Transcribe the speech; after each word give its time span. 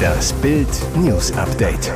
Das 0.00 0.32
Bild 0.34 0.68
News 0.96 1.32
Update. 1.32 1.92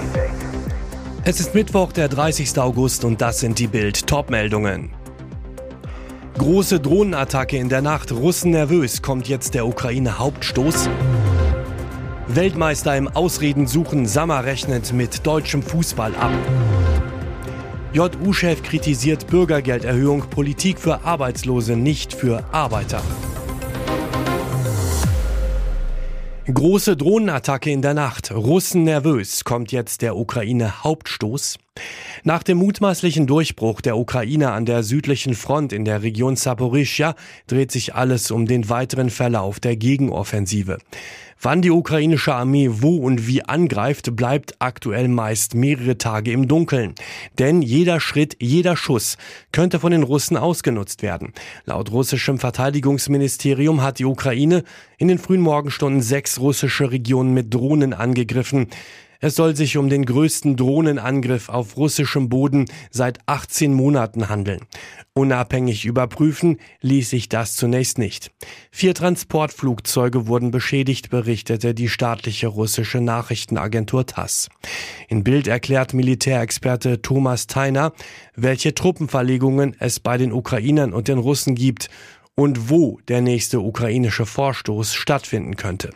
Es 1.25 1.41
ist 1.41 1.55
Mittwoch, 1.55 1.93
der 1.93 2.09
30. 2.09 2.59
August 2.59 3.05
und 3.05 3.21
das 3.21 3.41
sind 3.41 3.59
die 3.59 3.67
Bild 3.67 4.07
Topmeldungen. 4.07 4.91
Große 6.39 6.81
Drohnenattacke 6.81 7.57
in 7.57 7.69
der 7.69 7.81
Nacht, 7.81 8.13
Russen 8.13 8.51
nervös, 8.51 9.03
kommt 9.03 9.29
jetzt 9.29 9.55
der 9.55 9.67
Ukraine 9.67 10.19
Hauptstoß. 10.19 10.89
Weltmeister 12.29 12.97
im 12.97 13.09
Ausreden 13.09 13.67
suchen, 13.67 14.07
Sammer 14.07 14.45
rechnet 14.45 14.93
mit 14.93 15.27
deutschem 15.27 15.63
Fußball 15.63 16.15
ab. 16.17 16.33
JU-Chef 17.93 18.63
kritisiert 18.63 19.29
Bürgergelderhöhung, 19.29 20.25
Politik 20.29 20.81
für 20.81 21.05
Arbeitslose, 21.05 21.77
nicht 21.77 22.13
für 22.13 22.43
Arbeiter. 22.51 23.01
Große 26.53 26.95
Drohnenattacke 26.95 27.71
in 27.71 27.81
der 27.81 27.95
Nacht. 27.95 28.31
Russen 28.31 28.85
nervös. 28.85 29.45
Kommt 29.45 29.73
jetzt 29.73 30.03
der 30.03 30.15
Ukraine 30.15 30.85
Hauptstoß? 30.85 31.57
Nach 32.23 32.43
dem 32.43 32.59
mutmaßlichen 32.59 33.27
Durchbruch 33.27 33.81
der 33.81 33.97
Ukraine 33.97 34.53
an 34.53 34.67
der 34.67 34.83
südlichen 34.83 35.33
Front 35.33 35.73
in 35.73 35.87
der 35.87 36.03
Region 36.03 36.37
Saporischja 36.37 37.15
dreht 37.47 37.73
sich 37.73 37.95
alles 37.95 38.31
um 38.31 38.45
den 38.45 38.69
weiteren 38.69 39.09
Verlauf 39.09 39.59
der 39.59 39.77
Gegenoffensive. 39.77 40.77
Wann 41.45 41.61
die 41.61 41.71
ukrainische 41.71 42.35
Armee 42.35 42.71
wo 42.71 42.97
und 42.97 43.27
wie 43.27 43.43
angreift, 43.43 44.17
bleibt 44.17 44.55
aktuell 44.61 45.09
meist 45.09 45.55
mehrere 45.55 45.99
Tage 45.99 46.33
im 46.33 46.49
Dunkeln. 46.49 46.95
Denn 47.39 47.61
jeder 47.61 48.01
Schritt, 48.01 48.35
jeder 48.41 48.79
Schuss 48.79 49.19
könnte 49.53 49.79
von 49.79 49.93
den 49.93 50.05
Russen 50.05 50.39
ausgenutzt 50.39 51.03
werden. 51.03 51.35
Laut 51.67 51.91
russischem 51.91 52.39
Verteidigungsministerium 52.39 53.83
hat 53.83 53.99
die 53.99 54.07
Ukraine 54.07 54.65
in 54.97 55.09
den 55.09 55.19
frühen 55.19 55.43
Morgenstunden 55.43 56.01
sechs 56.01 56.41
russische 56.41 56.91
Regionen 56.91 57.35
mit 57.35 57.53
Drohnen 57.53 57.93
angegriffen. 57.93 58.69
Es 59.21 59.37
soll 59.37 59.57
sich 59.57 59.77
um 59.77 59.89
den 59.89 60.05
größten 60.05 60.57
Drohnenangriff 60.57 61.49
auf 61.49 61.77
russischem 61.77 62.29
Boden 62.29 62.67
seit 62.91 63.19
18 63.27 63.73
Monaten 63.73 64.29
handeln. 64.29 64.61
Unabhängig 65.15 65.85
überprüfen 65.85 66.59
ließ 66.81 67.11
sich 67.11 67.29
das 67.29 67.55
zunächst 67.55 67.99
nicht. 67.99 68.33
Vier 68.71 68.95
Transportflugzeuge 68.95 70.27
wurden 70.27 70.51
beschädigt, 70.51 71.11
berichtete 71.11 71.75
die 71.75 71.89
staatliche 71.89 72.49
russische 72.49 73.01
Nachrichtenagentur 73.01 74.07
TASS. 74.07 74.49
In 75.09 75.23
Bild 75.23 75.47
erklärt 75.47 75.95
Militärexperte 75.95 77.01
Thomas 77.01 77.47
Theiner, 77.47 77.93
welche 78.35 78.75
Truppenverlegungen 78.75 79.77
es 79.79 80.01
bei 80.01 80.19
den 80.19 80.33
Ukrainern 80.33 80.93
und 80.93 81.09
den 81.09 81.19
Russen 81.19 81.55
gibt 81.55 81.91
und 82.35 82.69
wo 82.71 82.99
der 83.09 83.21
nächste 83.21 83.61
ukrainische 83.61 84.27
Vorstoß 84.27 84.95
stattfinden 84.95 85.57
könnte. 85.57 85.91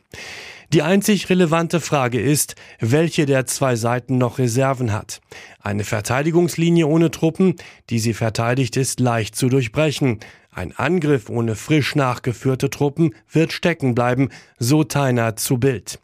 Die 0.74 0.82
einzig 0.82 1.30
relevante 1.30 1.80
Frage 1.80 2.20
ist, 2.20 2.54
welche 2.78 3.24
der 3.24 3.46
zwei 3.46 3.74
Seiten 3.74 4.18
noch 4.18 4.38
Reserven 4.38 4.92
hat. 4.92 5.22
Eine 5.62 5.82
Verteidigungslinie 5.82 6.86
ohne 6.86 7.10
Truppen, 7.10 7.56
die 7.88 7.98
sie 7.98 8.12
verteidigt, 8.12 8.76
ist 8.76 9.00
leicht 9.00 9.34
zu 9.34 9.48
durchbrechen. 9.48 10.20
Ein 10.50 10.76
Angriff 10.76 11.30
ohne 11.30 11.54
frisch 11.54 11.94
nachgeführte 11.94 12.68
Truppen 12.68 13.14
wird 13.32 13.52
stecken 13.52 13.94
bleiben, 13.94 14.28
so 14.58 14.84
Teiner 14.84 15.36
zu 15.36 15.56
Bild. 15.56 16.00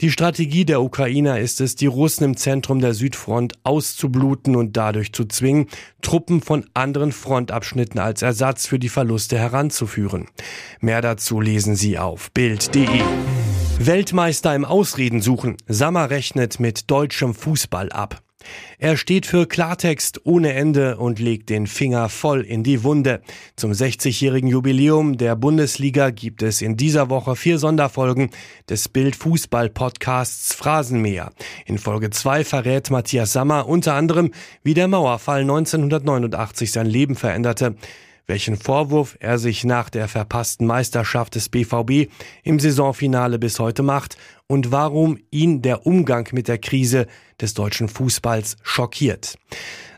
Die 0.00 0.12
Strategie 0.12 0.64
der 0.64 0.80
Ukrainer 0.80 1.40
ist 1.40 1.60
es, 1.60 1.74
die 1.74 1.86
Russen 1.86 2.22
im 2.22 2.36
Zentrum 2.36 2.78
der 2.80 2.94
Südfront 2.94 3.54
auszubluten 3.64 4.54
und 4.54 4.76
dadurch 4.76 5.12
zu 5.12 5.24
zwingen, 5.24 5.66
Truppen 6.02 6.40
von 6.40 6.64
anderen 6.72 7.10
Frontabschnitten 7.10 7.98
als 7.98 8.22
Ersatz 8.22 8.68
für 8.68 8.78
die 8.78 8.90
Verluste 8.90 9.36
heranzuführen. 9.36 10.28
Mehr 10.78 11.02
dazu 11.02 11.40
lesen 11.40 11.74
Sie 11.74 11.98
auf 11.98 12.30
Bild.de. 12.30 13.02
Weltmeister 13.80 14.56
im 14.56 14.64
Ausreden 14.64 15.22
suchen. 15.22 15.56
Sammer 15.68 16.10
rechnet 16.10 16.58
mit 16.58 16.90
deutschem 16.90 17.32
Fußball 17.32 17.90
ab. 17.92 18.20
Er 18.78 18.96
steht 18.96 19.24
für 19.24 19.46
Klartext 19.46 20.26
ohne 20.26 20.52
Ende 20.52 20.96
und 20.96 21.20
legt 21.20 21.48
den 21.48 21.68
Finger 21.68 22.08
voll 22.08 22.42
in 22.42 22.64
die 22.64 22.82
Wunde. 22.82 23.20
Zum 23.54 23.70
60-jährigen 23.70 24.48
Jubiläum 24.48 25.16
der 25.16 25.36
Bundesliga 25.36 26.10
gibt 26.10 26.42
es 26.42 26.60
in 26.60 26.76
dieser 26.76 27.08
Woche 27.08 27.36
vier 27.36 27.58
Sonderfolgen 27.58 28.30
des 28.68 28.88
Bild 28.88 29.14
Fußball 29.14 29.70
Podcasts 29.70 30.54
Phrasenmäher. 30.54 31.30
In 31.64 31.78
Folge 31.78 32.10
2 32.10 32.44
verrät 32.44 32.90
Matthias 32.90 33.32
Sammer 33.32 33.68
unter 33.68 33.94
anderem, 33.94 34.32
wie 34.64 34.74
der 34.74 34.88
Mauerfall 34.88 35.42
1989 35.42 36.72
sein 36.72 36.86
Leben 36.86 37.14
veränderte 37.14 37.76
welchen 38.28 38.56
Vorwurf 38.56 39.16
er 39.18 39.38
sich 39.38 39.64
nach 39.64 39.90
der 39.90 40.06
verpassten 40.06 40.66
Meisterschaft 40.66 41.34
des 41.34 41.48
BVB 41.48 42.10
im 42.44 42.60
Saisonfinale 42.60 43.40
bis 43.40 43.58
heute 43.58 43.82
macht 43.82 44.16
und 44.46 44.70
warum 44.70 45.18
ihn 45.30 45.62
der 45.62 45.86
Umgang 45.86 46.28
mit 46.32 46.46
der 46.46 46.58
Krise 46.58 47.06
des 47.40 47.54
deutschen 47.54 47.88
Fußballs 47.88 48.56
schockiert. 48.62 49.36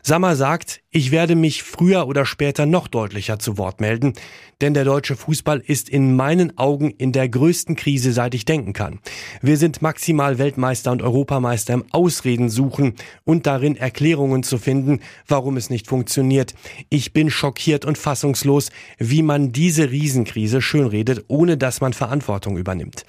Sammer 0.03 0.35
sagt, 0.35 0.81
ich 0.89 1.11
werde 1.11 1.35
mich 1.35 1.63
früher 1.63 2.07
oder 2.07 2.25
später 2.25 2.65
noch 2.65 2.87
deutlicher 2.87 3.39
zu 3.39 3.57
Wort 3.57 3.81
melden, 3.81 4.13
denn 4.59 4.73
der 4.73 4.83
deutsche 4.83 5.15
Fußball 5.15 5.59
ist 5.59 5.89
in 5.89 6.15
meinen 6.15 6.57
Augen 6.57 6.91
in 6.91 7.11
der 7.11 7.29
größten 7.29 7.75
Krise, 7.75 8.11
seit 8.11 8.33
ich 8.33 8.45
denken 8.45 8.73
kann. 8.73 8.99
Wir 9.41 9.57
sind 9.57 9.81
maximal 9.81 10.37
Weltmeister 10.37 10.91
und 10.91 11.01
Europameister 11.01 11.73
im 11.73 11.85
Ausreden 11.91 12.49
suchen 12.49 12.95
und 13.23 13.45
darin 13.45 13.75
Erklärungen 13.75 14.43
zu 14.43 14.57
finden, 14.57 14.99
warum 15.27 15.57
es 15.57 15.69
nicht 15.69 15.87
funktioniert. 15.87 16.55
Ich 16.89 17.13
bin 17.13 17.29
schockiert 17.29 17.85
und 17.85 17.97
fassungslos, 17.97 18.69
wie 18.97 19.21
man 19.21 19.51
diese 19.51 19.91
Riesenkrise 19.91 20.61
schönredet, 20.61 21.25
ohne 21.27 21.57
dass 21.57 21.81
man 21.81 21.93
Verantwortung 21.93 22.57
übernimmt. 22.57 23.05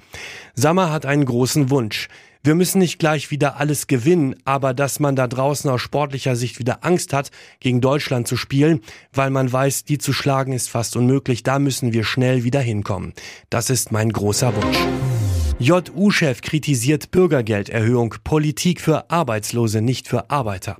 Sammer 0.55 0.93
hat 0.93 1.07
einen 1.07 1.25
großen 1.25 1.71
Wunsch. 1.71 2.09
Wir 2.45 2.57
müssen 2.57 2.81
nicht 2.81 2.99
gleich 2.99 3.31
wieder 3.31 3.61
alles 3.61 3.87
gewinnen, 3.87 4.35
aber 4.45 4.75
dass 4.75 4.99
man 4.99 5.15
da 5.15 5.29
draußen 5.29 5.71
aus 5.71 5.81
sportlicher 5.81 6.35
Sicht 6.35 6.59
wieder 6.59 6.85
Angst 6.85 7.13
hat, 7.13 7.31
gegen 7.61 7.81
Deutschland 7.81 8.27
zu 8.27 8.37
spielen, 8.37 8.81
weil 9.13 9.31
man 9.31 9.53
weiß, 9.53 9.85
die 9.85 9.99
zu 9.99 10.13
schlagen 10.13 10.53
ist 10.53 10.69
fast 10.69 10.97
unmöglich, 10.97 11.45
da 11.45 11.61
müssen 11.61 11.93
wir 11.93 12.03
schnell 12.03 12.43
wieder 12.43 12.59
hinkommen. 12.59 13.13
Das 13.49 13.71
ist 13.71 13.93
mein 13.93 14.11
großer 14.11 14.57
Wunsch. 14.57 14.79
JU-Chef 15.61 16.41
kritisiert 16.41 17.13
Bürgergelderhöhung, 17.13 18.17
Politik 18.25 18.81
für 18.81 19.09
Arbeitslose, 19.09 19.81
nicht 19.81 20.09
für 20.09 20.29
Arbeiter. 20.29 20.79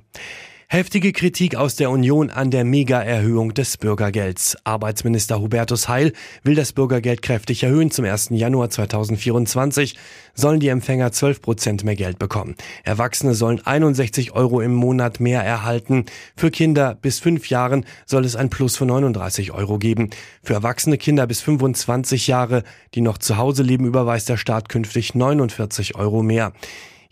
Heftige 0.73 1.11
Kritik 1.11 1.55
aus 1.55 1.75
der 1.75 1.91
Union 1.91 2.31
an 2.31 2.49
der 2.49 2.63
Mega-Erhöhung 2.63 3.53
des 3.53 3.77
Bürgergelds. 3.77 4.57
Arbeitsminister 4.63 5.39
Hubertus 5.39 5.87
Heil 5.87 6.13
will 6.41 6.55
das 6.55 6.73
Bürgergeld 6.73 7.21
kräftig 7.21 7.61
erhöhen. 7.61 7.91
Zum 7.91 8.05
1. 8.05 8.29
Januar 8.31 8.71
2024 8.71 9.95
sollen 10.33 10.59
die 10.59 10.69
Empfänger 10.69 11.11
12 11.11 11.43
Prozent 11.43 11.83
mehr 11.83 11.95
Geld 11.95 12.17
bekommen. 12.17 12.55
Erwachsene 12.83 13.35
sollen 13.35 13.61
61 13.63 14.31
Euro 14.31 14.61
im 14.61 14.73
Monat 14.73 15.19
mehr 15.19 15.43
erhalten. 15.43 16.05
Für 16.35 16.49
Kinder 16.49 16.97
bis 16.99 17.19
fünf 17.19 17.49
Jahren 17.49 17.85
soll 18.07 18.25
es 18.25 18.35
ein 18.35 18.49
Plus 18.49 18.75
von 18.75 18.87
39 18.87 19.51
Euro 19.51 19.77
geben. 19.77 20.09
Für 20.41 20.55
erwachsene 20.55 20.97
Kinder 20.97 21.27
bis 21.27 21.41
25 21.41 22.25
Jahre, 22.25 22.63
die 22.95 23.01
noch 23.01 23.19
zu 23.19 23.37
Hause 23.37 23.61
leben, 23.61 23.85
überweist 23.85 24.27
der 24.27 24.37
Staat 24.37 24.69
künftig 24.69 25.13
49 25.13 25.93
Euro 25.93 26.23
mehr. 26.23 26.51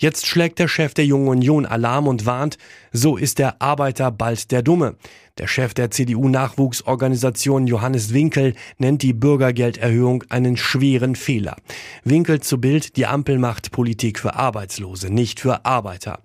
Jetzt 0.02 0.26
schlägt 0.26 0.58
der 0.58 0.68
Chef 0.68 0.96
der 0.96 1.06
Jungen 1.06 1.28
Union 1.28 1.68
Alarm 1.68 2.08
und 2.08 2.26
warnt, 2.26 2.58
so 2.92 3.18
ist 3.18 3.38
der 3.38 3.62
Arbeiter 3.62 4.10
bald 4.10 4.50
der 4.50 4.64
Dumme. 4.64 4.96
Der 5.38 5.46
Chef 5.46 5.76
der 5.76 5.92
CDU-Nachwuchsorganisation 5.92 7.68
Johannes 7.68 8.12
Winkel 8.12 8.56
nennt 8.80 9.04
die 9.04 9.14
Bürgergelderhöhung 9.14 10.24
einen 10.30 10.58
schweren 10.58 11.16
Fehler. 11.16 11.56
Winkel 12.04 12.40
zu 12.40 12.60
Bild, 12.60 12.98
die 12.98 13.06
Ampel 13.06 13.38
macht 13.38 13.72
Politik 13.72 14.18
für 14.18 14.34
Arbeitslose, 14.34 15.14
nicht 15.14 15.40
für 15.40 15.66
Arbeiter. 15.66 16.18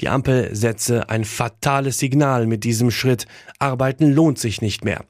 Die 0.00 0.10
Ampel 0.10 0.54
setze 0.54 1.08
ein 1.08 1.24
fatales 1.24 1.98
Signal 1.98 2.46
mit 2.46 2.62
diesem 2.62 2.90
Schritt. 2.90 3.26
Arbeiten 3.58 4.12
lohnt 4.12 4.38
sich 4.38 4.60
nicht 4.60 4.84
mehr. 4.84 5.02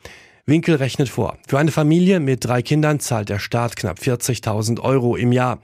Winkel 0.46 0.76
rechnet 0.76 1.08
vor. 1.08 1.38
Für 1.48 1.58
eine 1.58 1.72
Familie 1.72 2.20
mit 2.20 2.44
drei 2.44 2.62
Kindern 2.62 3.00
zahlt 3.00 3.28
der 3.28 3.40
Staat 3.40 3.74
knapp 3.74 3.98
40.000 3.98 4.78
Euro 4.78 5.16
im 5.16 5.32
Jahr. 5.32 5.58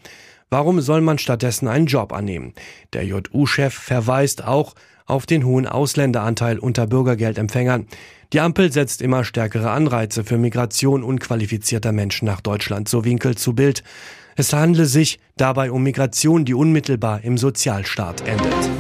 Warum 0.53 0.81
soll 0.81 1.01
man 1.01 1.19
stattdessen 1.19 1.69
einen 1.69 1.87
Job 1.87 2.13
annehmen? 2.13 2.55
Der 2.93 3.05
JU-Chef 3.05 3.73
verweist 3.73 4.45
auch 4.45 4.75
auf 5.07 5.25
den 5.25 5.45
hohen 5.45 5.65
Ausländeranteil 5.65 6.59
unter 6.59 6.89
Bürgergeldempfängern. 6.89 7.87
Die 8.33 8.41
Ampel 8.41 8.73
setzt 8.73 9.01
immer 9.01 9.23
stärkere 9.23 9.71
Anreize 9.71 10.25
für 10.25 10.39
Migration 10.39 11.05
unqualifizierter 11.05 11.93
Menschen 11.93 12.27
nach 12.27 12.41
Deutschland, 12.41 12.89
so 12.89 13.05
Winkel 13.05 13.37
zu 13.37 13.55
Bild. 13.55 13.85
Es 14.35 14.53
handle 14.53 14.87
sich 14.87 15.21
dabei 15.37 15.71
um 15.71 15.85
Migration, 15.85 16.45
die 16.45 16.55
unmittelbar 16.55 17.23
im 17.23 17.39
Sozialstaat 17.39 18.27
endet. 18.27 18.71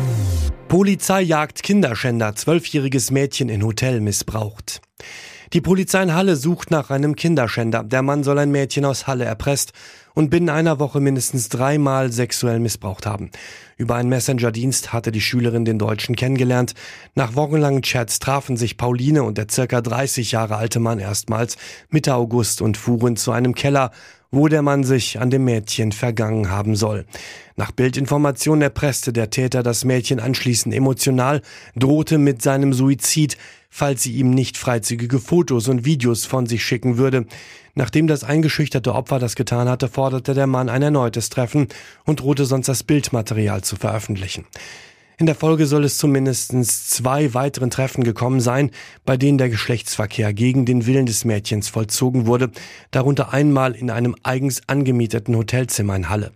Polizei 0.67 1.23
jagt 1.23 1.63
Kinderschänder, 1.63 2.35
zwölfjähriges 2.35 3.13
Mädchen 3.13 3.49
in 3.49 3.65
Hotel 3.65 4.01
missbraucht. 4.01 4.81
Die 5.53 5.61
Polizei 5.61 6.01
in 6.05 6.15
Halle 6.15 6.37
sucht 6.37 6.71
nach 6.71 6.91
einem 6.91 7.17
Kinderschänder. 7.17 7.83
Der 7.83 8.03
Mann 8.03 8.23
soll 8.23 8.39
ein 8.39 8.53
Mädchen 8.53 8.85
aus 8.85 9.09
Halle 9.09 9.25
erpresst 9.25 9.73
und 10.15 10.31
binnen 10.31 10.49
einer 10.49 10.79
Woche 10.79 11.01
mindestens 11.01 11.49
dreimal 11.49 12.13
sexuell 12.13 12.61
missbraucht 12.61 13.05
haben. 13.05 13.33
Über 13.77 13.97
einen 13.97 14.11
Messenger-Dienst 14.11 14.93
hatte 14.93 15.11
die 15.11 15.21
Schülerin 15.21 15.65
den 15.65 15.81
Deutschen 15.81 16.15
kennengelernt. 16.15 16.75
Nach 17.17 17.35
wochenlangen 17.35 17.83
Chats 17.83 18.21
trafen 18.21 18.57
sich 18.57 18.77
Pauline 18.77 19.25
und 19.25 19.39
der 19.39 19.49
circa 19.51 19.81
30 19.81 20.31
Jahre 20.31 20.55
alte 20.55 20.79
Mann 20.79 21.01
erstmals 21.01 21.57
Mitte 21.89 22.15
August 22.15 22.63
und 22.63 22.77
fuhren 22.77 23.17
zu 23.17 23.33
einem 23.33 23.57
Keller, 23.57 23.91
wo 24.31 24.47
der 24.47 24.63
Mann 24.63 24.85
sich 24.85 25.19
an 25.19 25.31
dem 25.31 25.45
Mädchen 25.45 25.91
vergangen 25.91 26.49
haben 26.51 26.77
soll. 26.77 27.07
Nach 27.57 27.73
Bildinformation 27.73 28.63
erpresste 28.63 29.13
der 29.13 29.31
Täter 29.31 29.65
das 29.65 29.85
Mädchen 29.85 30.21
anschließend 30.21 30.73
emotional, 30.73 31.43
drohte 31.75 32.19
mit 32.19 32.41
seinem 32.41 32.73
Suizid, 32.73 33.37
falls 33.71 34.03
sie 34.03 34.13
ihm 34.13 34.31
nicht 34.31 34.59
freizügige 34.59 35.21
Fotos 35.21 35.69
und 35.69 35.85
Videos 35.85 36.27
von 36.27 36.47
sich 36.47 36.65
schicken 36.65 36.99
würde. 36.99 37.27
Nachdem 37.75 38.09
das 38.09 38.25
eingeschüchterte 38.25 38.95
Opfer 38.95 39.19
das 39.19 39.37
getan 39.37 39.69
hatte, 39.69 39.89
forderte 39.89 40.35
der 40.35 40.49
Mann 40.49 40.69
ein 40.69 40.83
erneutes 40.83 41.31
Treffen 41.31 41.69
und 42.05 42.21
drohte 42.21 42.45
sonst 42.45 42.67
das 42.67 42.83
Bildmaterial 42.83 43.63
zu 43.63 43.77
veröffentlichen. 43.77 44.45
In 45.21 45.27
der 45.27 45.35
Folge 45.35 45.67
soll 45.67 45.85
es 45.85 45.99
zu 45.99 46.09
mindestens 46.09 46.89
zwei 46.89 47.35
weiteren 47.35 47.69
Treffen 47.69 48.05
gekommen 48.05 48.41
sein, 48.41 48.71
bei 49.05 49.19
denen 49.19 49.37
der 49.37 49.51
Geschlechtsverkehr 49.51 50.33
gegen 50.33 50.65
den 50.65 50.87
Willen 50.87 51.05
des 51.05 51.27
Mädchens 51.27 51.69
vollzogen 51.69 52.25
wurde, 52.25 52.51
darunter 52.91 53.31
einmal 53.31 53.73
in 53.75 53.91
einem 53.91 54.17
eigens 54.23 54.63
angemieteten 54.67 55.37
Hotelzimmer 55.37 55.95
in 55.95 56.09
Halle. 56.09 56.33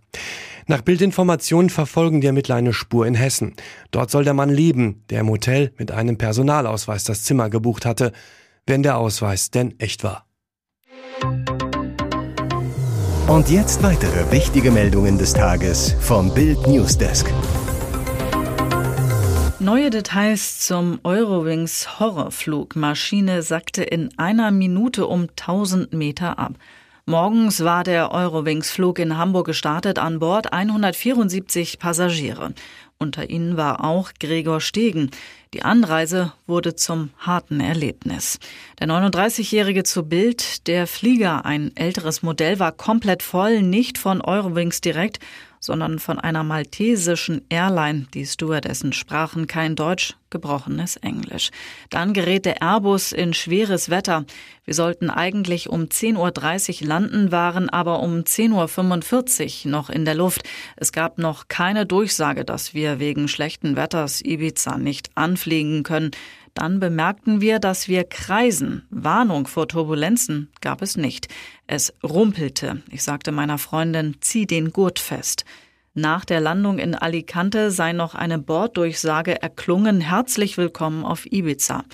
Nach 0.67 0.83
Bildinformationen 0.83 1.71
verfolgen 1.71 2.21
die 2.21 2.27
Ermittler 2.27 2.57
eine 2.57 2.75
Spur 2.75 3.07
in 3.07 3.15
Hessen. 3.15 3.55
Dort 3.91 4.11
soll 4.11 4.25
der 4.25 4.35
Mann 4.35 4.51
leben, 4.51 5.03
der 5.09 5.21
im 5.21 5.31
Hotel 5.31 5.73
mit 5.79 5.91
einem 5.91 6.19
Personalausweis 6.19 7.05
das 7.05 7.23
Zimmer 7.23 7.49
gebucht 7.49 7.87
hatte, 7.87 8.13
wenn 8.67 8.83
der 8.83 8.99
Ausweis 8.99 9.51
denn 9.51 9.81
echt 9.81 10.05
war. 10.05 10.27
Und 13.29 13.49
jetzt 13.49 13.83
weitere 13.83 14.31
wichtige 14.31 14.71
Meldungen 14.71 15.17
des 15.17 15.33
Tages 15.33 15.97
vom 16.01 16.35
Bild 16.35 16.67
Newsdesk. 16.67 17.33
Neue 19.65 19.89
Details 19.89 20.61
zum 20.61 21.01
Eurowings 21.05 21.99
Horrorflug. 21.99 22.77
Maschine 22.77 23.43
sackte 23.43 23.83
in 23.83 24.11
einer 24.19 24.51
Minute 24.51 25.07
um 25.07 25.23
1000 25.23 25.95
Meter 25.95 26.39
ab. 26.39 26.57
Morgens 27.07 27.65
war 27.65 27.83
der 27.83 28.13
Eurowings-Flug 28.13 28.99
in 28.99 29.17
Hamburg 29.17 29.47
gestartet, 29.47 29.99
an 29.99 30.19
Bord 30.19 30.53
174 30.53 31.79
Passagiere. 31.79 32.53
Unter 32.99 33.31
ihnen 33.31 33.57
war 33.57 33.83
auch 33.83 34.11
Gregor 34.21 34.61
Stegen. 34.61 35.11
Die 35.55 35.63
Anreise 35.63 36.35
wurde 36.47 36.77
zum 36.77 37.09
harten 37.17 37.61
Erlebnis. 37.61 38.39
Der 38.81 38.89
39-Jährige 38.89 39.83
zu 39.83 40.03
Bild, 40.03 40.67
der 40.67 40.87
Flieger, 40.87 41.47
ein 41.47 41.75
älteres 41.75 42.23
Modell, 42.23 42.59
war 42.59 42.73
komplett 42.73 43.23
voll, 43.23 43.63
nicht 43.63 43.97
von 43.97 44.21
Eurowings 44.21 44.83
direkt, 44.83 45.21
sondern 45.65 45.99
von 45.99 46.19
einer 46.19 46.45
maltesischen 46.45 47.41
Airline. 47.49 48.07
Die 48.13 48.27
Stewardessen 48.27 48.93
sprachen 48.93 49.47
kein 49.47 49.77
Deutsch, 49.77 50.15
gebrochenes 50.29 50.97
Englisch. 50.97 51.51
Dann 51.89 52.13
gerät 52.13 52.45
der 52.45 52.61
Airbus 52.61 53.13
in 53.13 53.33
schweres 53.33 53.89
Wetter. 53.89 54.27
Wir 54.67 54.75
sollten 54.75 55.09
eigentlich 55.09 55.71
um 55.71 55.85
10.30 55.85 56.83
Uhr 56.83 56.89
landen, 56.89 57.33
waren 57.33 57.71
aber 57.71 58.01
um 58.01 58.21
10.45 58.21 59.65
Uhr 59.65 59.71
noch 59.71 59.89
in 59.89 60.05
der 60.05 60.15
Luft. 60.15 60.43
Es 60.77 60.93
gab 60.93 61.17
noch 61.17 61.49
keine 61.49 61.87
Durchsage, 61.87 62.45
dass 62.45 62.75
wir 62.75 62.99
wegen 62.99 63.27
schlechten 63.27 63.75
Wetters 63.75 64.21
Ibiza 64.23 64.77
nicht 64.77 65.11
anfliegen 65.15 65.83
können. 65.83 66.11
Dann 66.55 66.79
bemerkten 66.79 67.41
wir, 67.41 67.59
dass 67.59 67.89
wir 67.89 68.05
kreisen. 68.05 68.87
Warnung 68.89 69.49
vor 69.49 69.67
Turbulenzen 69.67 70.53
gab 70.61 70.83
es 70.83 70.97
nicht. 70.97 71.27
Es 71.67 71.93
rumpelte. 72.03 72.83
Ich 72.91 73.03
sagte 73.03 73.33
meiner 73.33 73.59
Freundin, 73.59 74.17
zieh 74.21 74.47
den 74.47 74.71
Gurt 74.71 75.01
fest. 75.01 75.45
Nach 75.95 76.25
der 76.25 76.41
Landung 76.41 76.79
in 76.79 76.95
Alicante 76.95 77.73
sei 77.73 77.93
noch 77.93 78.15
eine 78.15 78.39
Borddurchsage 78.39 79.43
erklungen. 79.43 80.01
Herzlich 80.01 80.57
willkommen 80.57 81.05
auf 81.05 81.27
Ibiza. 81.27 81.85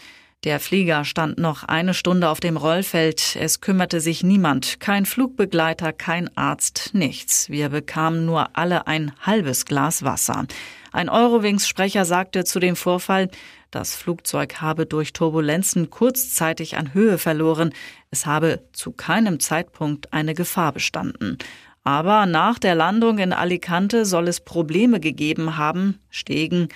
Der 0.44 0.58
Flieger 0.58 1.04
stand 1.04 1.36
noch 1.36 1.64
eine 1.64 1.92
Stunde 1.92 2.30
auf 2.30 2.40
dem 2.40 2.56
Rollfeld. 2.56 3.36
Es 3.38 3.60
kümmerte 3.60 4.00
sich 4.00 4.22
niemand. 4.22 4.80
Kein 4.80 5.04
Flugbegleiter, 5.04 5.92
kein 5.92 6.34
Arzt, 6.34 6.90
nichts. 6.94 7.50
Wir 7.50 7.68
bekamen 7.68 8.24
nur 8.24 8.56
alle 8.56 8.86
ein 8.86 9.12
halbes 9.20 9.66
Glas 9.66 10.02
Wasser. 10.02 10.46
Ein 10.92 11.10
Eurowings-Sprecher 11.10 12.06
sagte 12.06 12.44
zu 12.44 12.58
dem 12.58 12.74
Vorfall, 12.74 13.28
das 13.70 13.94
Flugzeug 13.94 14.60
habe 14.60 14.86
durch 14.86 15.12
Turbulenzen 15.12 15.90
kurzzeitig 15.90 16.76
an 16.76 16.92
Höhe 16.92 17.18
verloren. 17.18 17.72
Es 18.10 18.26
habe 18.26 18.64
zu 18.72 18.92
keinem 18.92 19.38
Zeitpunkt 19.38 20.12
eine 20.12 20.34
Gefahr 20.34 20.72
bestanden. 20.72 21.38
Aber 21.84 22.26
nach 22.26 22.58
der 22.58 22.74
Landung 22.74 23.18
in 23.18 23.32
Alicante 23.32 24.04
soll 24.04 24.28
es 24.28 24.40
Probleme 24.40 25.00
gegeben 25.00 25.56
haben, 25.56 25.98
Stegen, 26.10 26.68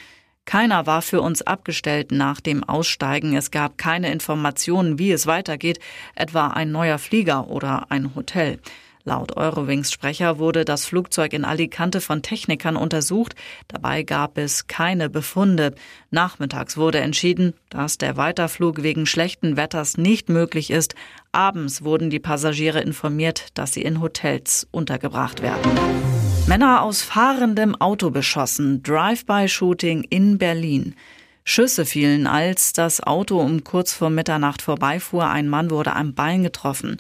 keiner 0.46 0.86
war 0.86 1.00
für 1.02 1.22
uns 1.22 1.42
abgestellt 1.42 2.12
nach 2.12 2.40
dem 2.40 2.64
Aussteigen. 2.64 3.34
Es 3.34 3.50
gab 3.50 3.78
keine 3.78 4.12
Informationen, 4.12 4.98
wie 4.98 5.10
es 5.10 5.26
weitergeht, 5.26 5.80
etwa 6.14 6.48
ein 6.48 6.70
neuer 6.70 6.98
Flieger 6.98 7.48
oder 7.48 7.90
ein 7.90 8.14
Hotel. 8.14 8.58
Laut 9.06 9.36
Eurowings 9.36 9.92
Sprecher 9.92 10.38
wurde 10.38 10.64
das 10.64 10.86
Flugzeug 10.86 11.34
in 11.34 11.44
Alicante 11.44 12.00
von 12.00 12.22
Technikern 12.22 12.74
untersucht. 12.74 13.34
Dabei 13.68 14.02
gab 14.02 14.38
es 14.38 14.66
keine 14.66 15.10
Befunde. 15.10 15.74
Nachmittags 16.10 16.78
wurde 16.78 17.00
entschieden, 17.00 17.52
dass 17.68 17.98
der 17.98 18.16
Weiterflug 18.16 18.82
wegen 18.82 19.04
schlechten 19.04 19.58
Wetters 19.58 19.98
nicht 19.98 20.30
möglich 20.30 20.70
ist. 20.70 20.94
Abends 21.32 21.84
wurden 21.84 22.08
die 22.08 22.18
Passagiere 22.18 22.80
informiert, 22.80 23.48
dass 23.52 23.74
sie 23.74 23.82
in 23.82 24.00
Hotels 24.00 24.66
untergebracht 24.70 25.42
werden. 25.42 25.70
Männer 26.46 26.80
aus 26.80 27.02
fahrendem 27.02 27.74
Auto 27.74 28.08
beschossen. 28.08 28.82
Drive-by-Shooting 28.82 30.04
in 30.08 30.38
Berlin. 30.38 30.94
Schüsse 31.44 31.84
fielen, 31.84 32.26
als 32.26 32.72
das 32.72 33.02
Auto 33.02 33.38
um 33.38 33.64
kurz 33.64 33.92
vor 33.92 34.08
Mitternacht 34.08 34.62
vorbeifuhr. 34.62 35.28
Ein 35.28 35.50
Mann 35.50 35.68
wurde 35.68 35.94
am 35.94 36.14
Bein 36.14 36.42
getroffen. 36.42 36.96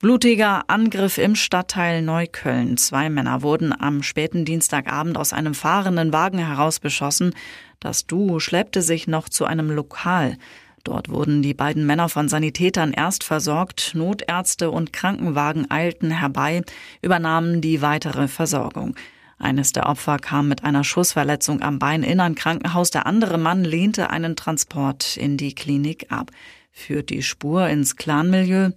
Blutiger 0.00 0.64
Angriff 0.68 1.18
im 1.18 1.34
Stadtteil 1.34 2.00
Neukölln. 2.00 2.78
Zwei 2.78 3.10
Männer 3.10 3.42
wurden 3.42 3.78
am 3.78 4.02
späten 4.02 4.46
Dienstagabend 4.46 5.18
aus 5.18 5.34
einem 5.34 5.52
fahrenden 5.52 6.10
Wagen 6.10 6.38
heraus 6.38 6.80
beschossen. 6.80 7.34
Das 7.80 8.06
Duo 8.06 8.40
schleppte 8.40 8.80
sich 8.80 9.08
noch 9.08 9.28
zu 9.28 9.44
einem 9.44 9.70
Lokal. 9.70 10.38
Dort 10.84 11.10
wurden 11.10 11.42
die 11.42 11.52
beiden 11.52 11.84
Männer 11.84 12.08
von 12.08 12.30
Sanitätern 12.30 12.94
erst 12.94 13.24
versorgt, 13.24 13.92
Notärzte 13.94 14.70
und 14.70 14.94
Krankenwagen 14.94 15.70
eilten 15.70 16.10
herbei, 16.10 16.62
übernahmen 17.02 17.60
die 17.60 17.82
weitere 17.82 18.26
Versorgung. 18.26 18.96
Eines 19.38 19.72
der 19.72 19.86
Opfer 19.86 20.16
kam 20.16 20.48
mit 20.48 20.64
einer 20.64 20.82
Schussverletzung 20.82 21.60
am 21.60 21.78
Bein 21.78 22.04
in 22.04 22.20
ein 22.20 22.36
Krankenhaus, 22.36 22.88
der 22.88 23.04
andere 23.04 23.36
Mann 23.36 23.64
lehnte 23.64 24.08
einen 24.08 24.34
Transport 24.34 25.18
in 25.18 25.36
die 25.36 25.54
Klinik 25.54 26.06
ab. 26.08 26.30
Führt 26.72 27.10
die 27.10 27.22
Spur 27.22 27.68
ins 27.68 27.96
Clanmilieu? 27.96 28.70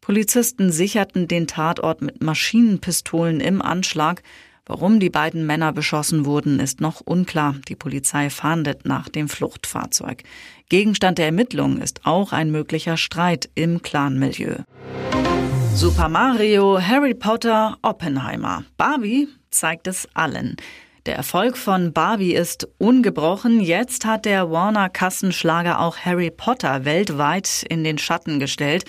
Polizisten 0.00 0.72
sicherten 0.72 1.28
den 1.28 1.46
Tatort 1.46 2.00
mit 2.00 2.22
Maschinenpistolen 2.22 3.40
im 3.40 3.60
Anschlag. 3.60 4.22
Warum 4.64 4.98
die 4.98 5.10
beiden 5.10 5.46
Männer 5.46 5.72
beschossen 5.72 6.24
wurden, 6.24 6.58
ist 6.58 6.80
noch 6.80 7.00
unklar. 7.00 7.56
Die 7.68 7.76
Polizei 7.76 8.30
fahndet 8.30 8.86
nach 8.86 9.08
dem 9.08 9.28
Fluchtfahrzeug. 9.28 10.22
Gegenstand 10.68 11.18
der 11.18 11.26
Ermittlungen 11.26 11.82
ist 11.82 12.06
auch 12.06 12.32
ein 12.32 12.50
möglicher 12.50 12.96
Streit 12.96 13.50
im 13.54 13.82
Clanmilieu. 13.82 14.58
Super 15.74 16.08
Mario, 16.08 16.80
Harry 16.80 17.14
Potter, 17.14 17.76
Oppenheimer. 17.82 18.64
Barbie 18.76 19.28
zeigt 19.50 19.86
es 19.86 20.08
allen. 20.14 20.56
Der 21.06 21.16
Erfolg 21.16 21.56
von 21.56 21.92
Barbie 21.92 22.34
ist 22.34 22.68
ungebrochen. 22.78 23.60
Jetzt 23.60 24.04
hat 24.04 24.26
der 24.26 24.50
Warner 24.50 24.88
Kassenschlager 24.88 25.80
auch 25.80 25.96
Harry 25.98 26.30
Potter 26.30 26.84
weltweit 26.84 27.64
in 27.68 27.84
den 27.84 27.98
Schatten 27.98 28.38
gestellt. 28.38 28.84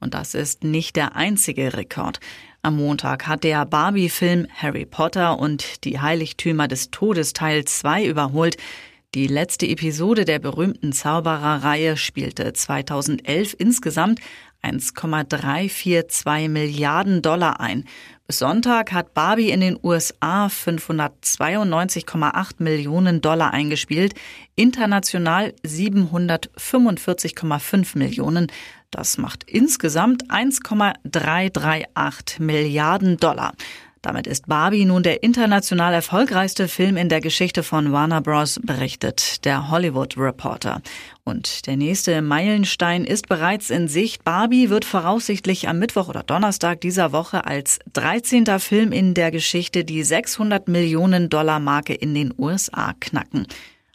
Und 0.00 0.14
das 0.14 0.34
ist 0.34 0.64
nicht 0.64 0.96
der 0.96 1.16
einzige 1.16 1.74
Rekord. 1.74 2.20
Am 2.62 2.76
Montag 2.76 3.26
hat 3.26 3.44
der 3.44 3.64
Barbie-Film 3.64 4.46
Harry 4.54 4.84
Potter 4.84 5.38
und 5.38 5.84
die 5.84 6.00
Heiligtümer 6.00 6.68
des 6.68 6.90
Todes 6.90 7.32
Teil 7.32 7.64
2 7.64 8.06
überholt. 8.06 8.56
Die 9.14 9.28
letzte 9.28 9.66
Episode 9.66 10.24
der 10.24 10.38
berühmten 10.38 10.92
Zaubererreihe 10.92 11.96
spielte 11.96 12.52
2011 12.52 13.54
insgesamt 13.58 14.20
1,342 14.66 16.48
Milliarden 16.48 17.22
Dollar 17.22 17.60
ein. 17.60 17.84
Bis 18.26 18.40
Sonntag 18.40 18.90
hat 18.90 19.14
Barbie 19.14 19.50
in 19.50 19.60
den 19.60 19.78
USA 19.80 20.48
592,8 20.48 22.54
Millionen 22.58 23.20
Dollar 23.20 23.52
eingespielt, 23.52 24.14
international 24.56 25.54
745,5 25.64 27.96
Millionen. 27.96 28.48
Das 28.90 29.18
macht 29.18 29.48
insgesamt 29.48 30.28
1,338 30.28 32.40
Milliarden 32.40 33.18
Dollar. 33.18 33.52
Damit 34.06 34.28
ist 34.28 34.46
Barbie 34.46 34.84
nun 34.84 35.02
der 35.02 35.24
international 35.24 35.92
erfolgreichste 35.92 36.68
Film 36.68 36.96
in 36.96 37.08
der 37.08 37.20
Geschichte 37.20 37.64
von 37.64 37.90
Warner 37.90 38.20
Bros., 38.20 38.60
berichtet 38.62 39.44
der 39.44 39.68
Hollywood 39.68 40.16
Reporter. 40.16 40.80
Und 41.24 41.66
der 41.66 41.76
nächste 41.76 42.22
Meilenstein 42.22 43.04
ist 43.04 43.28
bereits 43.28 43.68
in 43.68 43.88
Sicht. 43.88 44.22
Barbie 44.22 44.70
wird 44.70 44.84
voraussichtlich 44.84 45.68
am 45.68 45.80
Mittwoch 45.80 46.08
oder 46.08 46.22
Donnerstag 46.22 46.80
dieser 46.82 47.10
Woche 47.10 47.46
als 47.46 47.80
13. 47.94 48.46
Film 48.60 48.92
in 48.92 49.12
der 49.14 49.32
Geschichte 49.32 49.82
die 49.84 50.04
600 50.04 50.68
Millionen 50.68 51.28
Dollar 51.28 51.58
Marke 51.58 51.92
in 51.92 52.14
den 52.14 52.32
USA 52.38 52.94
knacken. 53.00 53.48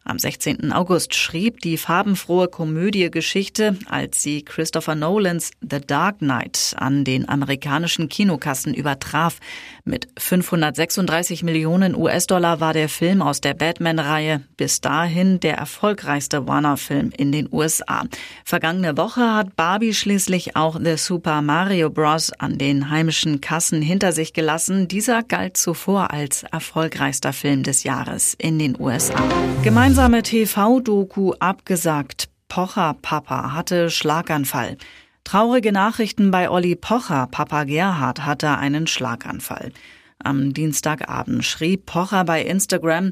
Am 0.04 0.18
16. 0.18 0.72
August 0.72 1.14
schrieb 1.14 1.62
die 1.62 1.78
farbenfrohe 1.78 2.48
Komödie-Geschichte, 2.48 3.78
als 3.88 4.24
sie 4.24 4.44
Christopher 4.44 4.96
Nolans 4.96 5.52
The 5.62 5.80
Dark 5.80 6.20
Knight 6.20 6.74
an 6.76 7.04
den 7.04 7.30
amerikanischen 7.30 8.10
Kinokassen 8.10 8.74
übertraf. 8.74 9.38
Mit 9.86 10.08
536 10.18 11.44
Millionen 11.44 11.96
US-Dollar 11.96 12.60
war 12.60 12.74
der 12.74 12.90
Film 12.90 13.22
aus 13.22 13.42
der 13.42 13.54
Batman-Reihe 13.54 14.42
bis 14.58 14.82
dahin 14.82 15.40
der 15.40 15.58
erfolgreichste 15.58 16.48
Warner-Film 16.48 17.12
in 17.16 17.32
den 17.32 17.48
USA. 17.52 18.06
Vergangene 18.44 18.98
Woche 18.98 19.36
hat 19.36 19.56
Barbie 19.56 19.94
schließlich 19.94 20.56
auch 20.56 20.80
The 20.84 20.98
Super 20.98 21.44
Mario 21.44 21.92
Bros. 21.92 22.32
an 22.40 22.58
den 22.58 22.90
heimischen 22.90 23.40
Kassen 23.40 23.84
hinter 23.84 24.14
sich 24.14 24.34
gelassen. 24.34 24.88
Dieser 24.88 25.22
galt 25.22 25.58
zuvor 25.58 26.10
als 26.10 26.42
erfolgreichster 26.42 27.34
Film 27.34 27.62
des 27.62 27.84
Jahres 27.84 28.36
in 28.40 28.58
den 28.58 28.80
USA. 28.80 29.22
Gemeinsam 29.64 29.91
Gemeinsame 29.92 30.24
TV-Doku 30.24 31.34
abgesagt. 31.40 32.30
Pocher 32.48 32.96
Papa 33.02 33.52
hatte 33.52 33.90
Schlaganfall. 33.90 34.78
Traurige 35.26 35.74
Nachrichten 35.74 36.32
bei 36.32 36.50
Olli 36.50 36.78
Pocher. 36.78 37.28
Papa 37.30 37.66
Gerhard 37.66 38.24
hatte 38.24 38.58
einen 38.58 38.88
Schlaganfall. 38.88 39.74
Am 40.18 40.54
Dienstagabend 40.54 41.44
schrieb 41.44 41.88
Pocher 41.88 42.24
bei 42.24 42.42
Instagram, 42.42 43.12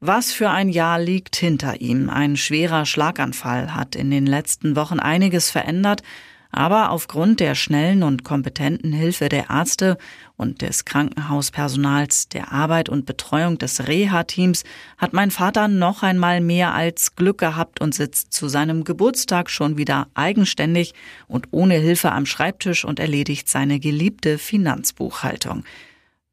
was 0.00 0.30
für 0.30 0.50
ein 0.50 0.68
Jahr 0.68 1.00
liegt 1.00 1.36
hinter 1.36 1.80
ihm. 1.80 2.10
Ein 2.10 2.36
schwerer 2.36 2.84
Schlaganfall 2.84 3.74
hat 3.74 3.96
in 3.96 4.10
den 4.10 4.26
letzten 4.26 4.76
Wochen 4.76 5.00
einiges 5.00 5.48
verändert, 5.48 6.02
aber 6.52 6.90
aufgrund 6.90 7.40
der 7.40 7.54
schnellen 7.54 8.02
und 8.02 8.24
kompetenten 8.24 8.92
Hilfe 8.92 9.28
der 9.28 9.50
Ärzte 9.50 9.98
und 10.36 10.62
des 10.62 10.84
Krankenhauspersonals, 10.84 12.28
der 12.28 12.52
Arbeit 12.52 12.88
und 12.88 13.06
Betreuung 13.06 13.58
des 13.58 13.86
Reha-Teams 13.86 14.64
hat 14.98 15.12
mein 15.12 15.30
Vater 15.30 15.68
noch 15.68 16.02
einmal 16.02 16.40
mehr 16.40 16.74
als 16.74 17.14
Glück 17.14 17.38
gehabt 17.38 17.80
und 17.80 17.94
sitzt 17.94 18.32
zu 18.32 18.48
seinem 18.48 18.84
Geburtstag 18.84 19.50
schon 19.50 19.76
wieder 19.76 20.08
eigenständig 20.14 20.94
und 21.28 21.48
ohne 21.50 21.74
Hilfe 21.74 22.12
am 22.12 22.26
Schreibtisch 22.26 22.84
und 22.84 22.98
erledigt 22.98 23.48
seine 23.48 23.78
geliebte 23.78 24.38
Finanzbuchhaltung. 24.38 25.64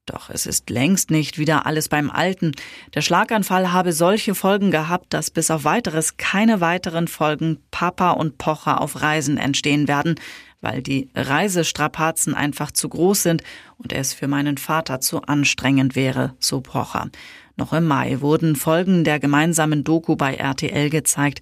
Doch 0.07 0.29
es 0.29 0.45
ist 0.45 0.69
längst 0.69 1.11
nicht 1.11 1.37
wieder 1.37 1.65
alles 1.65 1.89
beim 1.89 2.09
Alten. 2.09 2.53
Der 2.95 3.01
Schlaganfall 3.01 3.73
habe 3.73 3.91
solche 3.91 4.35
Folgen 4.35 4.71
gehabt, 4.71 5.13
dass 5.13 5.29
bis 5.29 5.51
auf 5.51 5.65
weiteres 5.65 6.15
keine 6.15 6.61
weiteren 6.61 7.09
Folgen 7.09 7.59
Papa 7.71 8.11
und 8.11 8.37
Pocher 8.37 8.79
auf 8.79 9.01
Reisen 9.01 9.37
entstehen 9.37 9.89
werden, 9.89 10.15
weil 10.61 10.81
die 10.81 11.09
Reisestrapazen 11.13 12.33
einfach 12.33 12.71
zu 12.71 12.87
groß 12.87 13.21
sind 13.21 13.43
und 13.77 13.91
es 13.91 14.13
für 14.13 14.29
meinen 14.29 14.57
Vater 14.57 15.01
zu 15.01 15.21
anstrengend 15.23 15.95
wäre, 15.95 16.35
so 16.39 16.61
Pocher. 16.61 17.09
Noch 17.57 17.73
im 17.73 17.85
Mai 17.85 18.21
wurden 18.21 18.55
Folgen 18.55 19.03
der 19.03 19.19
gemeinsamen 19.19 19.83
Doku 19.83 20.15
bei 20.15 20.35
RTL 20.35 20.89
gezeigt. 20.89 21.41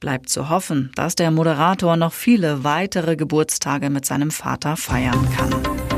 Bleibt 0.00 0.30
zu 0.30 0.48
hoffen, 0.48 0.90
dass 0.94 1.16
der 1.16 1.30
Moderator 1.30 1.96
noch 1.96 2.12
viele 2.12 2.64
weitere 2.64 3.16
Geburtstage 3.16 3.90
mit 3.90 4.06
seinem 4.06 4.30
Vater 4.30 4.76
feiern 4.76 5.28
kann. 5.36 5.95